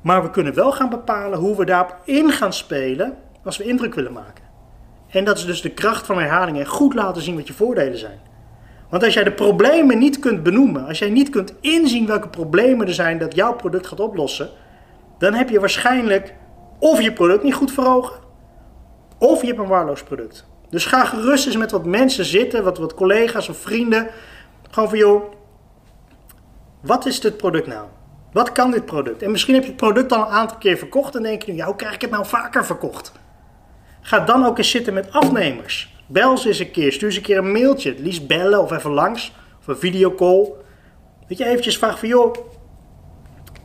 Maar 0.00 0.22
we 0.22 0.30
kunnen 0.30 0.54
wel 0.54 0.72
gaan 0.72 0.88
bepalen 0.88 1.38
hoe 1.38 1.56
we 1.56 1.64
daarop 1.64 1.96
in 2.04 2.30
gaan 2.30 2.52
spelen 2.52 3.16
als 3.44 3.56
we 3.56 3.64
indruk 3.64 3.94
willen 3.94 4.12
maken. 4.12 4.44
En 5.08 5.24
dat 5.24 5.38
is 5.38 5.44
dus 5.44 5.60
de 5.60 5.70
kracht 5.70 6.06
van 6.06 6.18
herhaling 6.18 6.58
en 6.58 6.66
goed 6.66 6.94
laten 6.94 7.22
zien 7.22 7.36
wat 7.36 7.46
je 7.46 7.52
voordelen 7.52 7.98
zijn. 7.98 8.18
Want 8.88 9.04
als 9.04 9.14
jij 9.14 9.24
de 9.24 9.32
problemen 9.32 9.98
niet 9.98 10.18
kunt 10.18 10.42
benoemen, 10.42 10.86
als 10.86 10.98
jij 10.98 11.10
niet 11.10 11.30
kunt 11.30 11.54
inzien 11.60 12.06
welke 12.06 12.28
problemen 12.28 12.86
er 12.86 12.94
zijn 12.94 13.18
dat 13.18 13.34
jouw 13.34 13.54
product 13.54 13.86
gaat 13.86 14.00
oplossen, 14.00 14.48
dan 15.18 15.34
heb 15.34 15.48
je 15.48 15.60
waarschijnlijk 15.60 16.34
of 16.78 17.00
je 17.02 17.12
product 17.12 17.42
niet 17.42 17.54
goed 17.54 17.72
voor 17.72 17.86
ogen, 17.86 18.20
of 19.18 19.40
je 19.40 19.46
hebt 19.46 19.58
een 19.58 19.66
waarloos 19.66 20.02
product. 20.02 20.46
Dus 20.70 20.84
ga 20.84 21.04
gerust 21.04 21.46
eens 21.46 21.56
met 21.56 21.70
wat 21.70 21.84
mensen 21.84 22.24
zitten, 22.24 22.64
wat, 22.64 22.78
wat 22.78 22.94
collega's 22.94 23.48
of 23.48 23.56
vrienden. 23.56 24.08
Gewoon 24.70 24.88
van 24.88 24.98
joh, 24.98 25.32
wat 26.80 27.06
is 27.06 27.20
dit 27.20 27.36
product 27.36 27.66
nou? 27.66 27.86
Wat 28.32 28.52
kan 28.52 28.70
dit 28.70 28.84
product? 28.84 29.22
En 29.22 29.30
misschien 29.30 29.54
heb 29.54 29.62
je 29.62 29.68
het 29.68 29.78
product 29.78 30.12
al 30.12 30.20
een 30.20 30.32
aantal 30.32 30.58
keer 30.58 30.76
verkocht 30.76 31.16
en 31.16 31.22
denk 31.22 31.42
je 31.42 31.52
nu, 31.52 31.58
ja, 31.58 31.66
hoe 31.66 31.76
krijg 31.76 31.94
ik 31.94 32.00
het 32.00 32.10
nou 32.10 32.26
vaker 32.26 32.66
verkocht? 32.66 33.12
Ga 34.00 34.20
dan 34.20 34.46
ook 34.46 34.58
eens 34.58 34.70
zitten 34.70 34.94
met 34.94 35.12
afnemers. 35.12 35.94
Bel 36.06 36.38
ze 36.38 36.48
eens 36.48 36.58
een 36.58 36.70
keer, 36.70 36.92
stuur 36.92 37.12
ze 37.12 37.18
een 37.18 37.24
keer 37.24 37.38
een 37.38 37.52
mailtje. 37.52 37.90
Het 37.90 37.98
liefst 37.98 38.26
bellen 38.26 38.62
of 38.62 38.72
even 38.72 38.90
langs, 38.90 39.32
of 39.60 39.66
een 39.66 39.76
videocall. 39.76 40.52
Dat 41.28 41.38
je 41.38 41.44
eventjes 41.44 41.78
vraagt 41.78 41.98
van, 41.98 42.08
joh, 42.08 42.34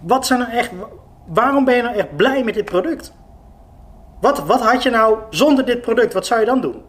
wat 0.01 0.25
zijn 0.25 0.39
nou 0.39 0.51
echt, 0.51 0.71
waarom 1.33 1.65
ben 1.65 1.75
je 1.75 1.81
nou 1.81 1.95
echt 1.95 2.15
blij 2.15 2.43
met 2.43 2.53
dit 2.53 2.65
product? 2.65 3.13
Wat, 4.21 4.45
wat 4.45 4.61
had 4.61 4.83
je 4.83 4.89
nou 4.89 5.17
zonder 5.29 5.65
dit 5.65 5.81
product, 5.81 6.13
wat 6.13 6.25
zou 6.25 6.39
je 6.39 6.45
dan 6.45 6.61
doen? 6.61 6.81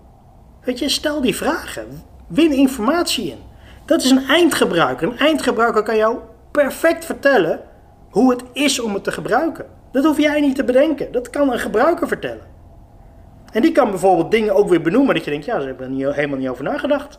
Weet 0.65 0.79
je, 0.79 0.89
stel 0.89 1.21
die 1.21 1.37
vragen. 1.37 2.03
Win 2.27 2.53
informatie 2.53 3.31
in. 3.31 3.39
Dat 3.85 4.03
is 4.03 4.11
een 4.11 4.27
eindgebruiker. 4.29 5.09
Een 5.09 5.19
eindgebruiker 5.19 5.83
kan 5.83 5.97
jou 5.97 6.19
perfect 6.51 7.05
vertellen 7.05 7.61
hoe 8.11 8.31
het 8.31 8.43
is 8.53 8.81
om 8.81 8.95
het 8.95 9.05
te 9.05 9.13
gebruiken. 9.13 9.67
Dat 9.93 10.05
hoef 10.05 10.19
jij 10.19 10.41
niet 10.41 10.57
te 10.57 10.65
bedenken. 10.65 11.13
Dat 11.13 11.31
kan 11.31 11.53
een 11.53 11.59
gebruiker 11.59 12.09
vertellen. 12.09 12.51
En 13.53 13.63
die 13.63 13.73
kan 13.73 13.91
bijvoorbeeld 13.91 14.31
dingen 14.31 14.55
ook 14.55 14.69
weer 14.69 14.83
benoemen 14.83 15.15
dat 15.15 15.25
je 15.25 15.31
denkt, 15.31 15.47
ja, 15.47 15.61
ze 15.61 15.67
hebben 15.67 16.01
er 16.01 16.15
helemaal 16.15 16.39
niet 16.39 16.49
over 16.49 16.65
nagedacht. 16.65 17.19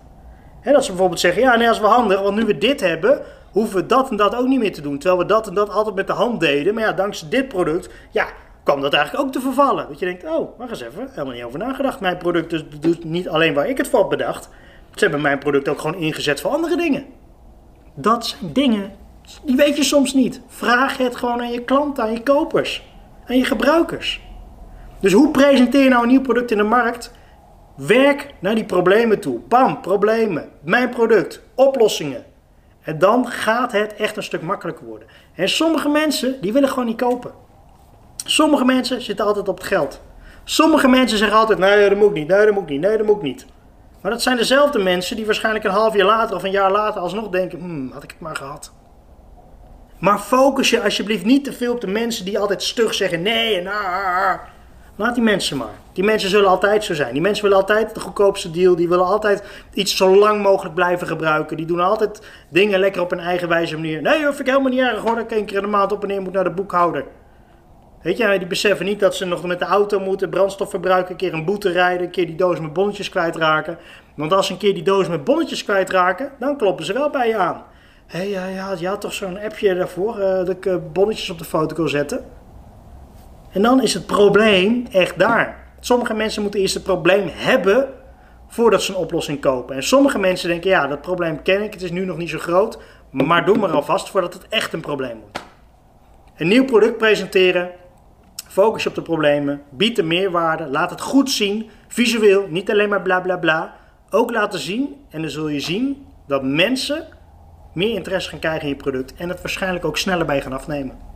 He, 0.61 0.71
dat 0.71 0.83
ze 0.83 0.89
bijvoorbeeld 0.89 1.19
zeggen, 1.19 1.41
ja, 1.41 1.55
nee, 1.55 1.65
dat 1.65 1.75
is 1.75 1.81
wel 1.81 1.89
handig, 1.89 2.21
want 2.21 2.35
nu 2.35 2.45
we 2.45 2.57
dit 2.57 2.79
hebben, 2.79 3.21
hoeven 3.53 3.75
we 3.75 3.85
dat 3.85 4.09
en 4.09 4.15
dat 4.15 4.35
ook 4.35 4.47
niet 4.47 4.59
meer 4.59 4.73
te 4.73 4.81
doen. 4.81 4.97
Terwijl 4.97 5.21
we 5.21 5.27
dat 5.27 5.47
en 5.47 5.53
dat 5.53 5.69
altijd 5.69 5.95
met 5.95 6.07
de 6.07 6.13
hand 6.13 6.39
deden. 6.39 6.73
Maar 6.73 6.83
ja, 6.83 6.93
dankzij 6.93 7.29
dit 7.29 7.47
product, 7.47 7.89
ja, 8.11 8.27
kwam 8.63 8.81
dat 8.81 8.93
eigenlijk 8.93 9.25
ook 9.25 9.31
te 9.31 9.41
vervallen. 9.41 9.87
Dat 9.87 9.99
je 9.99 10.05
denkt, 10.05 10.23
oh, 10.23 10.57
wacht 10.57 10.69
eens 10.69 10.81
even, 10.81 11.07
helemaal 11.09 11.33
niet 11.33 11.43
over 11.43 11.59
nagedacht. 11.59 11.99
Mijn 11.99 12.17
product 12.17 12.49
dus 12.49 12.63
doet 12.79 13.03
niet 13.03 13.29
alleen 13.29 13.53
waar 13.53 13.69
ik 13.69 13.77
het 13.77 13.87
voor 13.87 14.07
bedacht. 14.07 14.49
Ze 14.93 15.03
hebben 15.03 15.21
mijn 15.21 15.39
product 15.39 15.67
ook 15.67 15.79
gewoon 15.79 16.01
ingezet 16.01 16.41
voor 16.41 16.51
andere 16.51 16.77
dingen. 16.77 17.05
Dat 17.93 18.25
zijn 18.25 18.53
dingen, 18.53 18.91
die 19.43 19.55
weet 19.55 19.77
je 19.77 19.83
soms 19.83 20.13
niet. 20.13 20.41
Vraag 20.47 20.97
het 20.97 21.15
gewoon 21.15 21.41
aan 21.41 21.51
je 21.51 21.63
klanten, 21.63 22.03
aan 22.03 22.11
je 22.11 22.23
kopers, 22.23 22.83
aan 23.27 23.37
je 23.37 23.45
gebruikers. 23.45 24.21
Dus 24.99 25.13
hoe 25.13 25.31
presenteer 25.31 25.83
je 25.83 25.89
nou 25.89 26.03
een 26.03 26.09
nieuw 26.09 26.21
product 26.21 26.51
in 26.51 26.57
de 26.57 26.63
markt? 26.63 27.11
Werk 27.75 28.33
naar 28.39 28.55
die 28.55 28.65
problemen 28.65 29.19
toe. 29.19 29.39
Bam, 29.47 29.81
problemen. 29.81 30.49
Mijn 30.61 30.89
product, 30.89 31.41
oplossingen. 31.55 32.23
En 32.83 32.99
dan 32.99 33.27
gaat 33.27 33.71
het 33.71 33.95
echt 33.95 34.17
een 34.17 34.23
stuk 34.23 34.41
makkelijker 34.41 34.85
worden. 34.85 35.07
En 35.35 35.49
sommige 35.49 35.89
mensen, 35.89 36.41
die 36.41 36.53
willen 36.53 36.69
gewoon 36.69 36.85
niet 36.85 36.97
kopen. 36.97 37.31
Sommige 38.25 38.65
mensen 38.65 39.01
zitten 39.01 39.25
altijd 39.25 39.47
op 39.47 39.57
het 39.57 39.67
geld. 39.67 40.01
Sommige 40.43 40.87
mensen 40.87 41.17
zeggen 41.17 41.37
altijd, 41.37 41.59
nee 41.59 41.89
dat 41.89 41.97
moet 41.97 42.13
niet, 42.13 42.27
nee 42.27 42.45
dat 42.45 42.53
moet 42.53 42.69
niet, 42.69 42.81
nee 42.81 42.97
dat 42.97 43.05
moet 43.05 43.21
niet. 43.21 43.45
Maar 44.01 44.11
dat 44.11 44.21
zijn 44.21 44.37
dezelfde 44.37 44.79
mensen 44.79 45.15
die 45.15 45.25
waarschijnlijk 45.25 45.65
een 45.65 45.71
half 45.71 45.95
jaar 45.95 46.05
later 46.05 46.35
of 46.35 46.43
een 46.43 46.51
jaar 46.51 46.71
later 46.71 47.01
alsnog 47.01 47.29
denken, 47.29 47.59
hmm, 47.59 47.91
had 47.91 48.03
ik 48.03 48.11
het 48.11 48.19
maar 48.19 48.35
gehad. 48.35 48.73
Maar 49.97 50.19
focus 50.19 50.69
je 50.69 50.83
alsjeblieft 50.83 51.25
niet 51.25 51.43
te 51.43 51.53
veel 51.53 51.73
op 51.73 51.81
de 51.81 51.87
mensen 51.87 52.25
die 52.25 52.39
altijd 52.39 52.63
stug 52.63 52.93
zeggen, 52.93 53.21
nee 53.21 53.59
en 53.59 53.67
ah. 53.67 54.33
Laat 54.95 55.15
die 55.15 55.23
mensen 55.23 55.57
maar. 55.57 55.73
Die 55.93 56.03
mensen 56.03 56.29
zullen 56.29 56.49
altijd 56.49 56.83
zo 56.83 56.93
zijn. 56.93 57.13
Die 57.13 57.21
mensen 57.21 57.43
willen 57.43 57.57
altijd 57.57 57.93
de 57.93 57.99
goedkoopste 57.99 58.51
deal. 58.51 58.75
Die 58.75 58.89
willen 58.89 59.05
altijd 59.05 59.43
iets 59.73 59.97
zo 59.97 60.15
lang 60.15 60.41
mogelijk 60.41 60.75
blijven 60.75 61.07
gebruiken. 61.07 61.57
Die 61.57 61.65
doen 61.65 61.79
altijd 61.79 62.21
dingen 62.49 62.79
lekker 62.79 63.01
op 63.01 63.11
een 63.11 63.19
eigenwijze 63.19 63.75
manier. 63.75 64.01
Nee, 64.01 64.21
dat 64.21 64.35
vind 64.35 64.39
ik 64.39 64.45
helemaal 64.45 64.71
niet 64.71 64.79
erg 64.79 64.99
hoor. 64.99 65.15
Dat 65.15 65.23
ik 65.23 65.31
één 65.31 65.45
keer 65.45 65.57
in 65.57 65.63
de 65.63 65.69
maand 65.69 65.91
op 65.91 66.01
en 66.01 66.07
neer 66.07 66.21
moet 66.21 66.33
naar 66.33 66.43
de 66.43 66.49
boekhouder. 66.49 67.05
Weet 68.01 68.17
je, 68.17 68.37
die 68.37 68.47
beseffen 68.47 68.85
niet 68.85 68.99
dat 68.99 69.15
ze 69.15 69.25
nog 69.25 69.43
met 69.43 69.59
de 69.59 69.65
auto 69.65 69.99
moeten, 69.99 70.29
brandstof 70.29 70.69
verbruiken, 70.69 71.11
een 71.11 71.17
keer 71.17 71.33
een 71.33 71.45
boete 71.45 71.69
rijden, 71.69 72.05
een 72.05 72.11
keer 72.11 72.25
die 72.25 72.35
doos 72.35 72.59
met 72.59 72.73
bonnetjes 72.73 73.09
kwijtraken. 73.09 73.77
Want 74.15 74.33
als 74.33 74.45
ze 74.45 74.53
een 74.53 74.59
keer 74.59 74.73
die 74.73 74.83
doos 74.83 75.07
met 75.07 75.23
bonnetjes 75.23 75.63
kwijtraken, 75.63 76.31
dan 76.39 76.57
kloppen 76.57 76.85
ze 76.85 76.93
wel 76.93 77.09
bij 77.09 77.27
je 77.27 77.37
aan. 77.37 77.63
Hé, 78.07 78.19
hey, 78.19 78.29
ja, 78.29 78.45
ja, 78.45 78.75
je 78.79 78.87
had 78.87 79.01
toch 79.01 79.13
zo'n 79.13 79.39
appje 79.39 79.75
daarvoor, 79.75 80.19
uh, 80.19 80.23
dat 80.23 80.49
ik 80.49 80.65
uh, 80.65 80.75
bonnetjes 80.93 81.29
op 81.29 81.37
de 81.37 81.45
foto 81.45 81.75
kon 81.75 81.89
zetten? 81.89 82.25
En 83.53 83.61
dan 83.61 83.81
is 83.81 83.93
het 83.93 84.05
probleem 84.05 84.85
echt 84.91 85.19
daar. 85.19 85.63
Sommige 85.79 86.13
mensen 86.13 86.41
moeten 86.41 86.59
eerst 86.59 86.73
het 86.73 86.83
probleem 86.83 87.29
hebben 87.31 87.89
voordat 88.47 88.81
ze 88.81 88.91
een 88.91 88.97
oplossing 88.97 89.41
kopen. 89.41 89.75
En 89.75 89.83
sommige 89.83 90.19
mensen 90.19 90.49
denken, 90.49 90.69
ja, 90.69 90.87
dat 90.87 91.01
probleem 91.01 91.41
ken 91.41 91.63
ik, 91.63 91.73
het 91.73 91.81
is 91.81 91.91
nu 91.91 92.05
nog 92.05 92.17
niet 92.17 92.29
zo 92.29 92.37
groot, 92.37 92.77
maar 93.11 93.45
doe 93.45 93.57
maar 93.57 93.71
alvast 93.71 94.09
voordat 94.09 94.33
het 94.33 94.47
echt 94.49 94.73
een 94.73 94.81
probleem 94.81 95.19
wordt. 95.19 95.43
Een 96.37 96.47
nieuw 96.47 96.65
product 96.65 96.97
presenteren, 96.97 97.69
focus 98.47 98.87
op 98.87 98.95
de 98.95 99.01
problemen, 99.01 99.61
bied 99.69 99.95
de 99.95 100.03
meerwaarde, 100.03 100.67
laat 100.67 100.89
het 100.89 101.01
goed 101.01 101.29
zien, 101.29 101.69
visueel, 101.87 102.45
niet 102.49 102.71
alleen 102.71 102.89
maar 102.89 103.01
bla 103.01 103.19
bla 103.19 103.37
bla. 103.37 103.75
Ook 104.09 104.31
laten 104.31 104.59
zien 104.59 104.95
en 105.09 105.21
dan 105.21 105.29
zul 105.29 105.47
je 105.47 105.59
zien 105.59 106.05
dat 106.27 106.43
mensen 106.43 107.07
meer 107.73 107.93
interesse 107.93 108.29
gaan 108.29 108.39
krijgen 108.39 108.61
in 108.61 108.67
je 108.67 108.75
product 108.75 109.13
en 109.15 109.29
het 109.29 109.41
waarschijnlijk 109.41 109.85
ook 109.85 109.97
sneller 109.97 110.25
bij 110.25 110.41
gaan 110.41 110.53
afnemen. 110.53 111.12